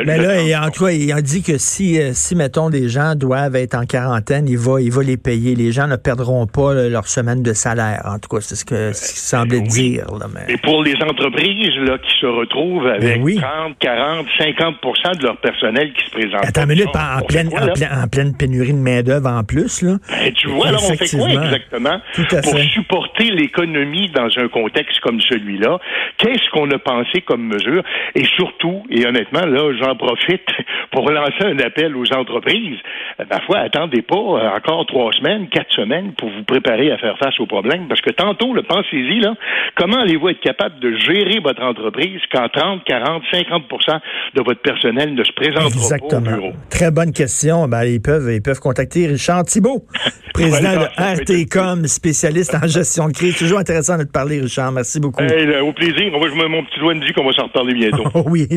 mais 0.06 0.18
là, 0.18 0.66
en 0.66 0.70
tout 0.72 0.86
cas, 0.86 0.92
il 0.92 1.12
a 1.12 1.22
dit 1.22 1.44
que 1.44 1.58
si, 1.58 2.00
euh, 2.00 2.12
si, 2.14 2.36
mettons, 2.36 2.70
des 2.70 2.90
gens 2.90 3.16
doivent 3.16 3.56
être 3.56 3.76
en 3.76 3.86
quarantaine, 3.86 4.48
il 4.48 4.58
va, 4.58 4.82
il 4.82 4.92
va 4.92 5.04
les 5.04 5.18
payer. 5.18 5.56
Les 5.56 5.72
gens 5.72 5.88
ne 5.88 5.96
perdront 5.96 6.48
pas 6.48 6.74
leur 6.74 7.08
semaine 7.08 7.44
de 7.44 7.54
salaire. 7.54 8.02
En 8.06 8.20
tout 8.20 8.30
cas, 8.30 8.42
c'est 8.42 8.56
ce 8.56 8.66
que 8.66 8.92
semblait 8.94 9.62
dire. 9.62 10.06
Et 10.48 10.58
pour 10.58 10.84
les 10.84 10.96
entreprises 10.96 11.76
là, 11.78 11.98
qui 11.98 12.20
se 12.20 12.26
retrouvent 12.26 12.88
avec 12.88 13.22
30, 13.22 13.78
40, 13.80 14.26
50% 14.40 15.18
de 15.20 15.24
leur 15.24 15.38
personnel 15.38 15.94
qui 15.94 16.06
se 16.06 16.12
présente. 16.12 16.46
Attends 16.46 16.64
une 16.64 16.70
minute, 16.70 16.90
en, 16.96 17.22
pleine, 17.26 17.50
en, 17.50 18.08
pleine, 18.08 18.36
pénurie 18.36 18.74
de 18.74 18.78
main-d'œuvre 18.78 19.30
en 19.30 19.44
plus. 19.44 19.82
Là. 19.82 19.98
Ben, 20.10 20.34
tu 20.34 20.48
vois, 20.50 20.68
alors 20.68 20.84
on 20.84 20.96
fait 20.96 21.18
quoi 21.18 21.30
exactement 21.30 22.00
pour 22.44 22.60
supporter 22.60 23.32
l'économie 23.32 24.10
dans 24.10 24.30
un 24.38 24.48
contexte 24.48 25.00
comme 25.02 25.22
celui-là? 25.22 25.80
Qu'est-ce 26.18 26.50
qu'on 26.52 26.70
a 26.72 26.80
pensé 26.80 27.22
comme 27.22 27.48
mesure? 27.48 27.84
Et 28.16 28.26
surtout, 28.26 28.84
et 28.90 29.06
honnêtement, 29.06 29.46
là, 29.48 29.74
j'en 29.82 29.96
profite 29.96 30.48
pour 30.92 31.10
lancer 31.10 31.44
un 31.44 31.60
appel 31.60 31.96
aux 31.96 32.12
entreprises. 32.14 32.78
Ma 33.20 33.42
foi, 33.42 33.60
attendez 33.60 34.02
pas 34.02 34.16
euh, 34.16 34.50
encore 34.56 34.86
trois 34.86 35.12
semaines, 35.14 35.48
quatre 35.50 35.72
semaines 35.74 36.14
pour 36.14 36.30
vous 36.30 36.44
préparer 36.44 36.92
à 36.92 36.98
faire 36.98 37.18
face 37.18 37.40
aux 37.40 37.46
problèmes, 37.46 37.88
parce 37.88 38.02
que 38.02 38.12
tantôt, 38.12 38.54
le 38.54 38.64
pensez-y, 38.64 39.20
là, 39.20 39.34
comment 39.76 39.98
allez-vous 39.98 40.30
être 40.30 40.40
capable 40.40 40.80
de 40.80 40.96
gérer 40.98 41.40
votre 41.40 41.62
entreprise 41.62 42.22
quand 42.32 42.48
30, 42.50 42.84
40, 42.84 43.24
50% 43.32 44.00
de 44.36 44.42
votre 44.42 44.62
personnel 44.62 45.14
ne 45.14 45.24
se 45.24 45.32
présentera 45.34 45.98
pas 45.98 46.18
au 46.18 46.22
bureau? 46.22 46.52
Très 46.70 46.92
bonne 46.92 47.12
question. 47.12 47.68
Ben, 47.68 47.84
ils 47.84 48.02
peuvent, 48.02 48.32
ils 48.32 48.42
peuvent 48.42 48.60
contacter 48.60 49.08
Richard 49.08 49.46
Thibault, 49.46 49.86
président 50.38 50.74
de 50.74 51.44
RTCOM, 51.44 51.88
spécialiste 51.88 52.56
en 52.56 52.68
gestion 52.68 53.08
de 53.08 53.14
crise. 53.14 53.36
Toujours 53.38 53.60
intéressant 53.60 53.98
de 53.98 54.04
te 54.04 54.12
parler, 54.12 54.40
Richard. 54.40 54.72
Merci 54.72 55.00
beaucoup. 55.00 55.24
au 55.24 55.74
plaisir. 55.74 56.12
Moi, 56.12 56.30
je 56.30 56.36
mets 56.36 56.48
mon 56.48 56.64
petit 56.64 56.80
doigt 56.80 56.94
de 56.94 57.00
dit 57.00 57.14
qu'on 57.14 57.26
va 57.26 57.32
s'en 57.32 57.44
reparler 57.44 57.74
bientôt. 57.74 58.04
oui, 58.30 58.48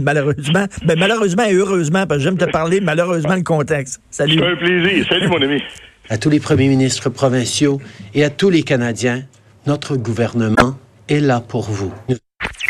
malheureusement. 0.00 0.64
Ben, 0.84 0.98
malheureusement 0.98 1.44
et 1.44 1.54
heureusement, 1.54 2.06
parce 2.06 2.18
que 2.18 2.24
j'aime 2.24 2.38
te 2.38 2.50
parler, 2.50 2.80
malheureusement, 2.80 3.34
le 3.34 3.42
contexte. 3.42 4.00
Salut. 4.10 4.38
C'est 4.38 4.46
un 4.46 4.56
plaisir. 4.56 5.06
Salut, 5.08 5.28
mon 5.28 5.42
ami. 5.42 5.62
À 6.08 6.18
tous 6.18 6.30
les 6.30 6.38
premiers 6.38 6.68
ministres 6.68 7.10
provinciaux 7.10 7.80
et 8.14 8.22
à 8.22 8.30
tous 8.30 8.48
les 8.48 8.62
Canadiens, 8.62 9.24
notre 9.66 9.96
gouvernement 9.96 10.78
est 11.08 11.18
là 11.18 11.40
pour 11.40 11.68
vous. 11.68 11.92